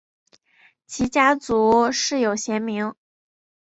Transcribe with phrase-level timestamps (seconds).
[0.87, 2.95] 其家族世有贤名。